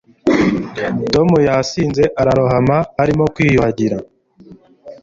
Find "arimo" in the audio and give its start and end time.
3.01-3.25